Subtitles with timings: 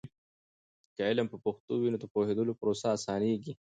[0.95, 3.53] که علم په پښتو وي، نو د پوهیدلو پروسه اسانېږي.